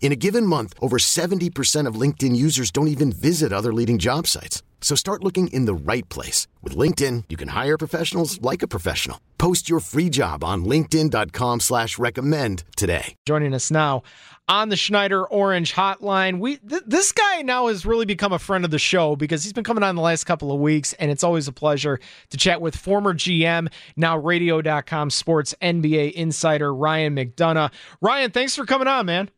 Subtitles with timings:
[0.00, 4.26] In a given month, over 70% of LinkedIn users don't even visit other leading job
[4.26, 4.62] sites.
[4.80, 6.46] So start looking in the right place.
[6.62, 9.20] With LinkedIn, you can hire professionals like a professional.
[9.36, 13.16] Post your free job on linkedin.com slash recommend today.
[13.26, 14.02] Joining us now
[14.48, 16.38] on the Schneider Orange Hotline.
[16.38, 19.52] We th- This guy now has really become a friend of the show because he's
[19.52, 21.98] been coming on the last couple of weeks, and it's always a pleasure
[22.30, 27.72] to chat with former GM, now radio.com sports NBA insider Ryan McDonough.
[28.00, 29.28] Ryan, thanks for coming on, man.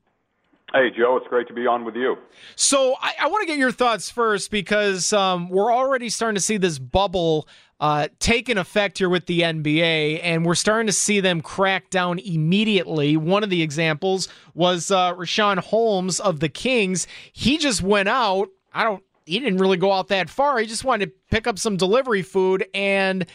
[0.72, 2.16] Hey, Joe, it's great to be on with you.
[2.54, 6.40] So, I, I want to get your thoughts first because um, we're already starting to
[6.40, 7.48] see this bubble
[7.80, 12.20] uh, taken effect here with the NBA, and we're starting to see them crack down
[12.20, 13.16] immediately.
[13.16, 17.08] One of the examples was uh, Richaun Holmes of the Kings.
[17.32, 18.48] He just went out.
[18.72, 19.02] I don't.
[19.26, 20.58] He didn't really go out that far.
[20.58, 23.26] He just wanted to pick up some delivery food and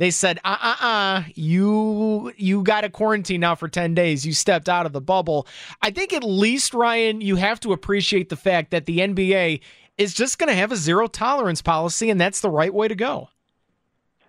[0.00, 4.24] they said, uh uh uh, you you got to quarantine now for 10 days.
[4.24, 5.46] You stepped out of the bubble.
[5.82, 9.60] I think at least, Ryan, you have to appreciate the fact that the NBA
[9.98, 12.94] is just going to have a zero tolerance policy, and that's the right way to
[12.94, 13.28] go.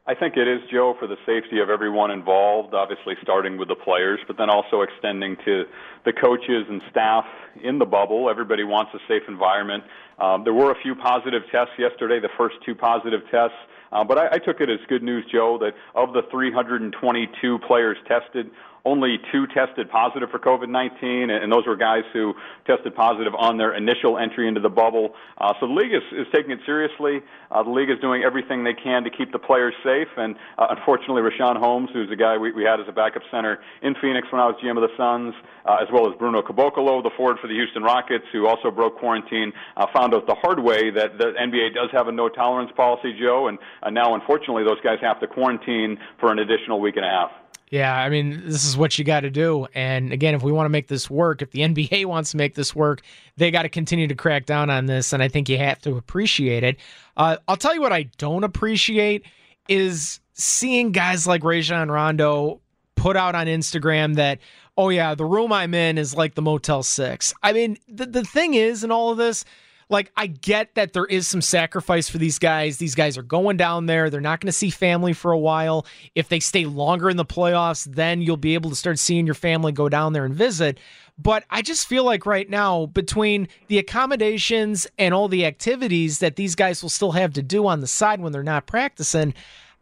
[0.06, 3.76] I think it is, Joe, for the safety of everyone involved, obviously starting with the
[3.76, 5.64] players, but then also extending to
[6.04, 7.24] the coaches and staff
[7.64, 8.30] in the bubble.
[8.30, 9.86] Everybody wants a safe environment.
[10.20, 13.56] Um, there were a few positive tests yesterday, the first two positive tests.
[13.92, 17.98] Uh, but I, I took it as good news, Joe, that of the 322 players
[18.08, 18.50] tested,
[18.86, 22.34] only two tested positive for COVID-19, and those were guys who
[22.66, 25.14] tested positive on their initial entry into the bubble.
[25.38, 27.22] Uh, so the league is, is taking it seriously.
[27.52, 30.68] Uh, the league is doing everything they can to keep the players safe, and uh,
[30.70, 34.28] unfortunately, Richaun Holmes, who's a guy we, we had as a backup center in Phoenix
[34.32, 35.34] when I was GM of the Suns,
[35.66, 38.98] uh, as well as Bruno Caboclo, the forward for the Houston Rockets, who also broke
[38.98, 42.72] quarantine, uh, found out the hard way that the NBA does have a no tolerance
[42.76, 46.96] policy, Joe, and uh, now unfortunately those guys have to quarantine for an additional week
[46.96, 47.32] and a half.
[47.72, 49.66] Yeah, I mean, this is what you got to do.
[49.74, 52.54] And again, if we want to make this work, if the NBA wants to make
[52.54, 53.02] this work,
[53.38, 55.14] they got to continue to crack down on this.
[55.14, 56.78] And I think you have to appreciate it.
[57.16, 59.26] Uh, I'll tell you what I don't appreciate
[59.70, 62.60] is seeing guys like Rajon Rondo
[62.96, 64.40] put out on Instagram that,
[64.78, 67.34] oh, yeah, the room I'm in is like the Motel 6.
[67.42, 69.46] I mean, the, the thing is, in all of this,
[69.92, 72.78] like I get that there is some sacrifice for these guys.
[72.78, 74.10] These guys are going down there.
[74.10, 75.86] They're not going to see family for a while.
[76.16, 79.36] If they stay longer in the playoffs, then you'll be able to start seeing your
[79.36, 80.80] family go down there and visit.
[81.18, 86.36] But I just feel like right now, between the accommodations and all the activities that
[86.36, 89.34] these guys will still have to do on the side when they're not practicing,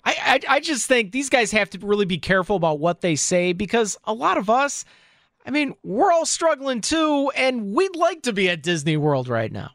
[0.04, 3.16] I, I, I just think these guys have to really be careful about what they
[3.16, 4.86] say because a lot of us,
[5.46, 9.52] I mean, we're all struggling too, and we'd like to be at Disney World right
[9.52, 9.72] now.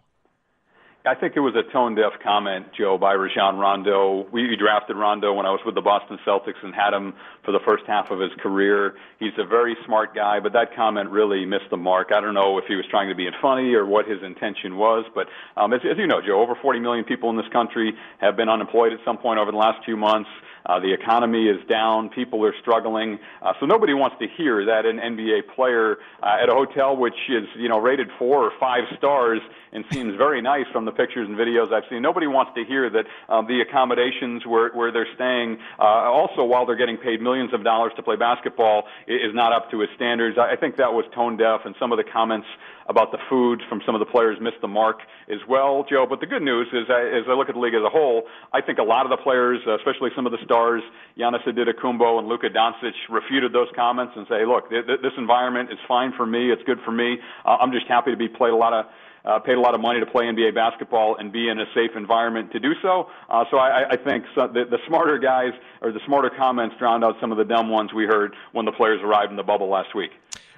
[1.07, 4.27] I think it was a tone deaf comment, Joe, by Rajon Rondo.
[4.33, 7.13] We drafted Rondo when I was with the Boston Celtics and had him
[7.45, 8.95] for the first half of his career.
[9.19, 12.11] He's a very smart guy, but that comment really missed the mark.
[12.15, 15.05] I don't know if he was trying to be funny or what his intention was,
[15.15, 18.37] but um, as, as you know, Joe, over 40 million people in this country have
[18.37, 20.29] been unemployed at some point over the last few months.
[20.67, 22.09] Uh, the economy is down.
[22.09, 23.19] People are struggling.
[23.43, 27.29] Uh, so nobody wants to hear that an NBA player uh, at a hotel which
[27.29, 29.41] is, you know, rated four or five stars
[29.73, 32.01] and seems very nice from the pictures and videos I've seen.
[32.01, 36.65] Nobody wants to hear that um, the accommodations where, where they're staying, uh, also while
[36.65, 40.39] they're getting paid millions of dollars to play basketball, is not up to his standards.
[40.39, 42.47] I think that was tone deaf, and some of the comments
[42.89, 46.07] about the food from some of the players missed the mark as well, Joe.
[46.09, 48.61] But the good news is, as I look at the league as a whole, I
[48.61, 50.83] think a lot of the players, especially some of the stars,
[51.19, 56.13] Giannis Antetokounmpo and Luka Doncic, refuted those comments and say, look, this environment is fine
[56.17, 56.53] for me.
[56.53, 57.17] It's good for me.
[57.45, 58.87] Uh, I'm just happy to be played a lot of
[59.25, 61.93] uh, paid a lot of money to play NBA basketball and be in a safe
[61.97, 63.09] environment to do so.
[63.29, 67.05] Uh, so I, I think so the, the smarter guys or the smarter comments drowned
[67.05, 69.69] out some of the dumb ones we heard when the players arrived in the bubble
[69.69, 70.11] last week.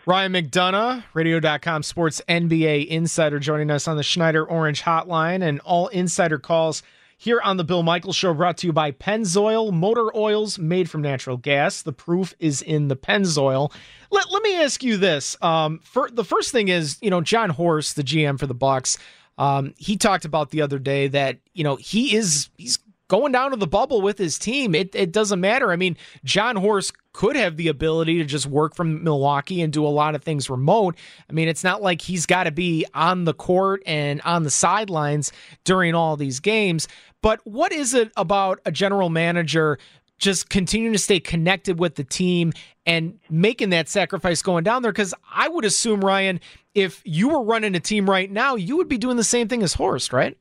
[0.07, 5.89] Ryan McDonough, radio.com sports NBA insider, joining us on the Schneider Orange hotline and all
[5.89, 6.85] insider calls
[7.17, 11.03] here on the Bill Michaels Show, brought to you by Pennzoil, motor oils made from
[11.03, 11.83] natural gas.
[11.83, 13.73] The proof is in the Pennzoil.
[14.11, 15.37] Let, let me ask you this.
[15.41, 18.99] Um, for, the first thing is, you know, Jon Horst, the GM for the Bucks,
[19.39, 23.51] um, he talked about the other day that you know he is he's going down
[23.53, 24.75] to the bubble with his team.
[24.75, 25.71] It, it doesn't matter.
[25.71, 29.87] I mean, Jon Horst could have the ability to just work from Milwaukee and do
[29.87, 30.97] a lot of things remote.
[31.29, 34.51] I mean, it's not like he's got to be on the court and on the
[34.51, 35.33] sidelines
[35.65, 36.89] during all these games.
[37.23, 39.79] But what is it about a general manager
[40.19, 42.53] just continuing to stay connected with the team
[42.87, 44.93] and making that sacrifice going down there?
[44.93, 46.41] Because I would assume, Ryan,
[46.75, 49.63] if you were running a team right now, you would be doing the same thing
[49.63, 50.37] as Horst, right?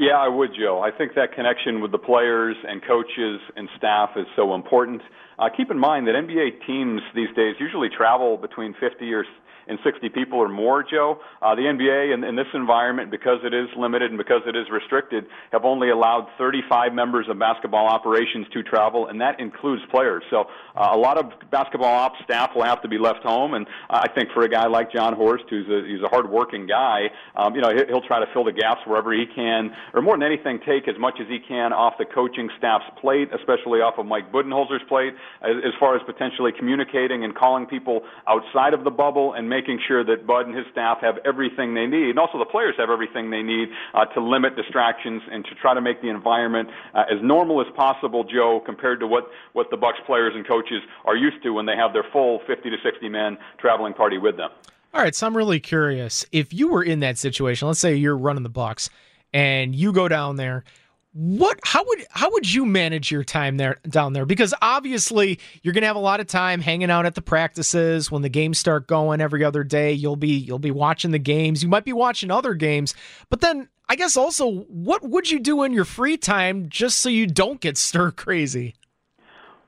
[0.00, 0.80] Yeah, I would, Joe.
[0.80, 5.02] I think that connection with the players and coaches and staff is so important.
[5.38, 9.26] Uh, keep in mind that NBA teams these days usually travel between 50 or
[9.70, 11.20] and 60 people or more, Joe.
[11.40, 14.66] Uh, the NBA in, in this environment, because it is limited and because it is
[14.70, 20.24] restricted, have only allowed 35 members of basketball operations to travel, and that includes players.
[20.28, 23.66] So uh, a lot of basketball ops staff will have to be left home, and
[23.88, 27.06] I think for a guy like Jon Horst, who's a, he's a hard-working guy,
[27.36, 30.24] um, you know, he'll try to fill the gaps wherever he can, or more than
[30.24, 34.06] anything, take as much as he can off the coaching staff's plate, especially off of
[34.06, 38.90] Mike Budenholzer's plate, as, as far as potentially communicating and calling people outside of the
[38.90, 42.38] bubble and making sure that Bud and his staff have everything they need, and also
[42.38, 46.00] the players have everything they need uh, to limit distractions and to try to make
[46.02, 50.32] the environment uh, as normal as possible, Joe, compared to what what the Bucks players
[50.34, 53.94] and coaches are used to when they have their full 50 to 60 men traveling
[53.94, 54.50] party with them.
[54.92, 57.68] All right, so I'm really curious if you were in that situation.
[57.68, 58.90] Let's say you're running the Bucks
[59.32, 60.64] and you go down there
[61.12, 64.24] what how would how would you manage your time there down there?
[64.24, 68.10] Because obviously you're going to have a lot of time hanging out at the practices.
[68.10, 71.62] When the games start going every other day you'll be you'll be watching the games.
[71.62, 72.94] You might be watching other games.
[73.28, 77.08] But then i guess also what would you do in your free time just so
[77.08, 78.74] you don't get stir crazy?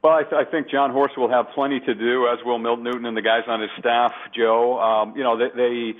[0.02, 2.80] Well, I, th- I think Jon Horst will have plenty to do, as will Milt
[2.80, 4.10] Newton and the guys on his staff.
[4.36, 5.92] Joe, um, you know, they, they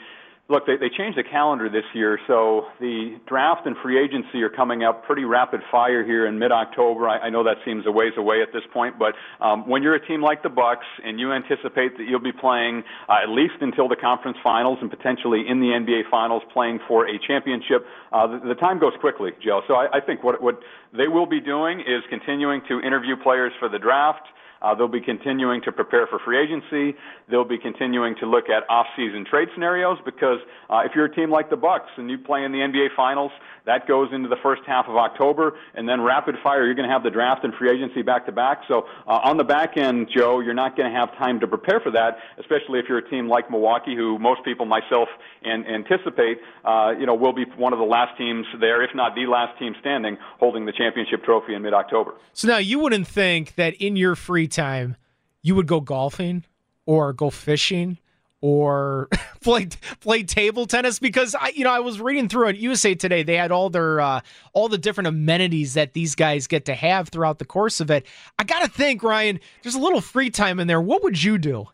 [0.49, 4.51] Look, they, they changed the calendar this year, so the draft and free agency are
[4.51, 7.09] coming up pretty rapid fire here in mid-October.
[7.09, 9.95] I, I know that seems a ways away at this point, but um, when you're
[9.95, 13.55] a team like the Bucks and you anticipate that you'll be playing uh, at least
[13.61, 18.27] until the conference finals and potentially in the NBA finals, playing for a championship, uh,
[18.27, 19.63] the, the time goes quickly, Joe.
[19.69, 20.59] So I, I think what what
[20.93, 24.27] they will be doing is continuing to interview players for the draft.
[24.63, 26.97] Uh, they'll be continuing to prepare for free agency.
[27.29, 30.39] They'll be continuing to look at off-season trade scenarios because
[30.71, 33.33] uh, if you're a team like the Bucks and you play in the NBA Finals,
[33.67, 36.93] that goes into the first half of October, and then rapid fire, you're going to
[36.93, 38.63] have the draft and free agency back to back.
[38.69, 41.81] So uh, on the back end, Joe, you're not going to have time to prepare
[41.81, 45.09] for that, especially if you're a team like Milwaukee, who most people, myself,
[45.43, 49.15] and anticipate, uh, you know, will be one of the last teams there, if not
[49.15, 52.15] the last team standing, holding the championship trophy in mid-October.
[52.33, 54.97] So now you wouldn't think that in your free time
[55.43, 56.45] you would go golfing
[56.87, 57.99] or go fishing
[58.41, 59.09] or
[59.41, 59.69] play
[60.01, 63.37] play table tennis because I you know I was reading through it USA Today they
[63.37, 64.21] had all their uh,
[64.53, 68.07] all the different amenities that these guys get to have throughout the course of it.
[68.39, 70.81] I got to think Ryan, there's a little free time in there.
[70.81, 71.69] What would you do?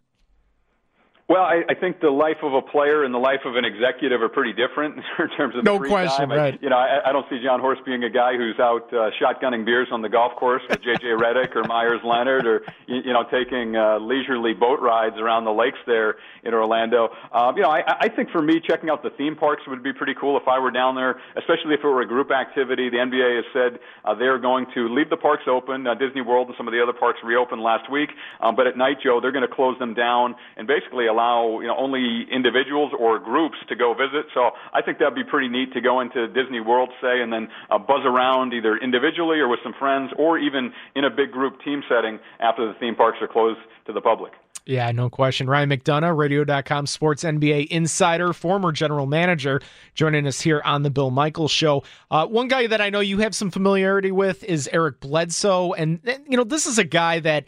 [1.28, 4.22] Well, I, I think the life of a player and the life of an executive
[4.22, 6.30] are pretty different in terms of no question, time.
[6.30, 6.54] right?
[6.54, 9.10] I, you know, I, I don't see Jon Horst being a guy who's out uh,
[9.20, 13.12] shotgunning beers on the golf course with JJ Redick or Meyers Leonard, or you, you
[13.12, 17.10] know, taking uh, leisurely boat rides around the lakes there in Orlando.
[17.31, 19.92] Um, you know, I, I think for me, checking out the theme parks would be
[19.92, 22.88] pretty cool if I were down there, especially if it were a group activity.
[22.88, 25.86] The NBA has said uh, they're going to leave the parks open.
[25.86, 28.08] Uh, Disney World and some of the other parks reopened last week,
[28.40, 31.18] um, but at night, Joe, they're going to close them down and basically allow
[31.61, 34.26] you know only individuals or groups to go visit.
[34.35, 37.48] So I think that'd be pretty neat to go into Disney World, say, and then
[37.70, 41.60] uh, buzz around either individually or with some friends, or even in a big group
[41.65, 44.32] team setting after the theme parks are closed to the public.
[44.69, 45.48] Yeah, no question.
[45.48, 49.63] Ryan McDonough, radio.com sports NBA insider, former general manager,
[49.94, 51.84] joining us here on the Bill Michaels show.
[52.10, 55.72] Uh, one guy that I know you have some familiarity with is Eric Bledsoe.
[55.72, 57.46] And, you know, this is a guy that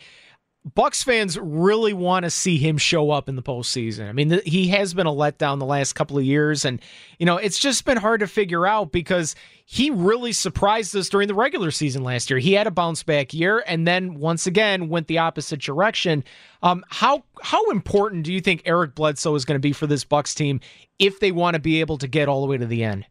[0.62, 4.10] Bucks fans really want to see him show up in the postseason.
[4.10, 6.82] I mean, he has been a letdown the last couple of years, and
[7.18, 11.28] you know it's just been hard to figure out because he really surprised us during
[11.28, 12.38] the regular season last year.
[12.38, 16.24] He had a bounce back year, and then once again went the opposite direction.
[16.62, 20.04] Um, how how important do you think Eric Bledsoe is going to be for this
[20.04, 20.60] Bucks team
[20.98, 23.06] if they want to be able to get all the way to the end?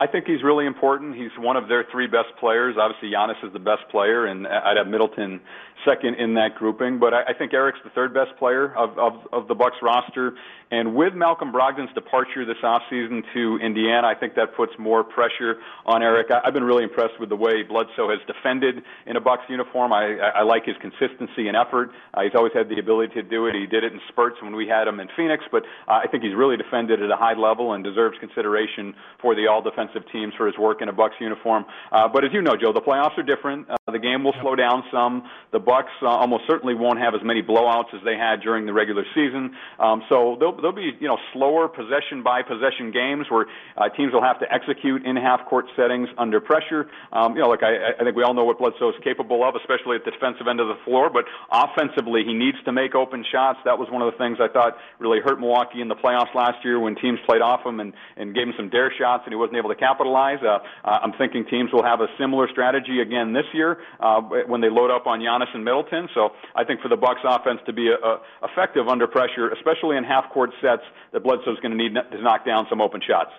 [0.00, 1.14] I think he's really important.
[1.14, 2.76] He's one of their three best players.
[2.80, 5.42] Obviously, Giannis is the best player, and I'd have Middleton
[5.84, 6.98] second in that grouping.
[6.98, 10.34] But I, I think Eric's the third best player of, of, of the Bucks roster.
[10.70, 15.56] And with Malcolm Brogdon's departure this offseason to Indiana, I think that puts more pressure
[15.84, 16.28] on Eric.
[16.30, 19.92] I, I've been really impressed with the way Bledsoe has defended in a Bucks uniform.
[19.92, 21.90] I, I, I like his consistency and effort.
[22.14, 23.54] Uh, he's always had the ability to do it.
[23.54, 26.22] He did it in spurts when we had him in Phoenix, but uh, I think
[26.22, 30.34] he's really defended at a high level and deserves consideration for the all defensive teams
[30.36, 31.64] for his work in a Bucks uniform.
[31.90, 33.68] Uh, but as you know, Joe, the playoffs are different.
[33.68, 35.24] Uh, the game will slow down some.
[35.52, 38.72] The Bucks uh, almost certainly won't have as many blowouts as they had during the
[38.72, 39.54] regular season.
[39.78, 43.46] Um, so there'll, there'll be you know slower possession by possession games where
[43.78, 46.90] uh, teams will have to execute in half court settings under pressure.
[47.12, 49.54] Um, you know, like I, I think we all know what Bledsoe is capable of,
[49.54, 51.06] especially at the defensive end of the floor.
[51.06, 53.60] But offensively, he needs to make open shots.
[53.64, 56.64] That was one of the things I thought really hurt Milwaukee in the playoffs last
[56.64, 59.38] year when teams played off him and, and gave him some dare shots and he
[59.38, 60.42] wasn't able to capitalize.
[60.42, 64.60] Uh, uh, I'm thinking teams will have a similar strategy again this year uh, when
[64.60, 66.08] they load up on Giannis and Middleton.
[66.14, 69.96] So I think for the Bucks offense to be a, a effective under pressure, especially
[69.96, 73.30] in half court sets, that Bledsoe's going to need to knock down some open shots.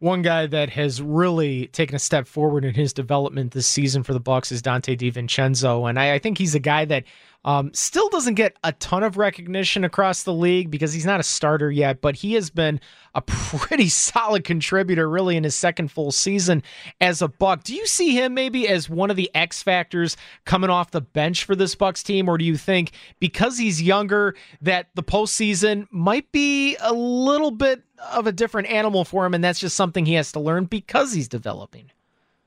[0.00, 4.12] One guy that has really taken a step forward in his development this season for
[4.12, 7.04] the Bucks is Donte DiVincenzo, and I, I think he's a guy that
[7.44, 11.24] um, still doesn't get a ton of recognition across the league because he's not a
[11.24, 12.80] starter yet, but he has been
[13.14, 16.62] a pretty solid contributor really in his second full season
[17.00, 17.64] as a Buck.
[17.64, 21.44] Do you see him maybe as one of the X factors coming off the bench
[21.44, 26.30] for this Bucks team, or do you think because he's younger that the postseason might
[26.32, 27.82] be a little bit
[28.12, 31.12] of a different animal for him, and that's just something he has to learn because
[31.12, 31.90] he's developing?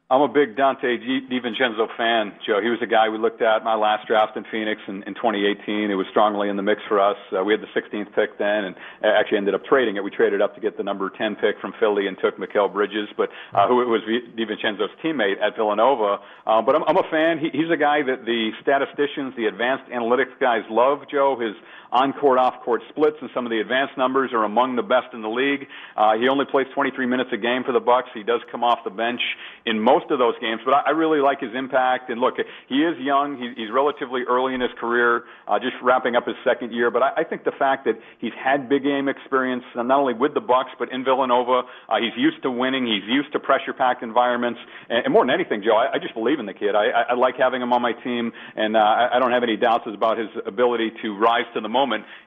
[0.10, 0.88] I'm a big Donte
[1.28, 2.62] DiVincenzo fan, Joe.
[2.64, 5.92] He was a guy we looked at my last draft in Phoenix in, in 2018.
[5.92, 7.18] It was strongly in the mix for us.
[7.36, 10.04] Uh, we had the 16th pick then, and actually ended up trading it.
[10.06, 13.10] We traded up to get the number 10 pick from Philly and took Mikal Bridges,
[13.18, 16.24] but uh, who was DiVincenzo's teammate at Villanova.
[16.46, 17.40] Uh, but I'm, I'm a fan.
[17.40, 21.00] He, he's a guy that the statisticians, the advanced analytics guys love.
[21.12, 21.60] Joe, his
[21.91, 25.29] on-court, off-court splits, and some of the advanced numbers are among the best in the
[25.29, 25.67] league.
[25.96, 28.10] Uh, he only plays 23 minutes a game for the Bucks.
[28.13, 29.22] He does come off the bench
[29.65, 32.10] in most of those games, but I, I really like his impact.
[32.10, 32.36] And look,
[32.67, 33.38] he is young.
[33.38, 36.91] He, he's relatively early in his career, uh, just wrapping up his second year.
[36.91, 40.13] But I, I think the fact that he's had big game experience, uh, not only
[40.13, 42.86] with the Bucks but in Villanova, uh, he's used to winning.
[42.86, 46.39] He's used to pressure-packed environments, and, and more than anything, Joe, I, I just believe
[46.39, 46.75] in the kid.
[46.75, 49.44] I, I, I like having him on my team, and uh, I, I don't have
[49.44, 51.76] any doubts about his ability to rise to the moment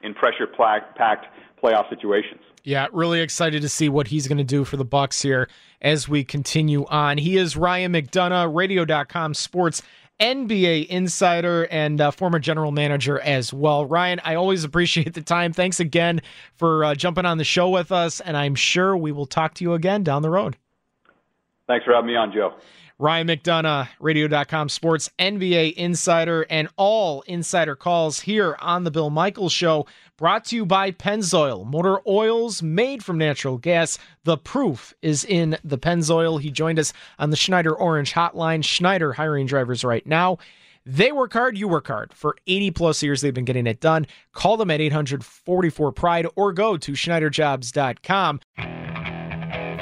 [0.03, 1.25] in pressure packed
[1.61, 2.41] playoff situations.
[2.63, 5.49] Yeah, really excited to see what he's going to do for the Bucks here
[5.81, 7.17] as we continue on.
[7.17, 9.81] He is Ryan McDonough, radio.com sports
[10.19, 13.85] NBA insider and uh, former general manager as well.
[13.85, 15.53] Ryan, I always appreciate the time.
[15.53, 16.21] Thanks again
[16.53, 19.63] for uh, jumping on the show with us, and I'm sure we will talk to
[19.63, 20.57] you again down the road.
[21.67, 22.53] Thanks for having me on, Joe.
[23.01, 29.51] Ryan McDonough, radio.com sports NBA insider, and all insider calls here on The Bill Michaels
[29.51, 33.97] Show, brought to you by Pennzoil, motor oils made from natural gas.
[34.23, 36.39] The proof is in the Pennzoil.
[36.41, 38.63] He joined us on the Schneider Orange hotline.
[38.63, 40.37] Schneider hiring drivers right now.
[40.85, 42.13] They work hard, you work hard.
[42.13, 44.05] For 80 plus years, they've been getting it done.
[44.31, 48.41] Call them at 844 Pride or go to SchneiderJobs.com.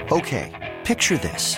[0.09, 1.57] Okay, picture this.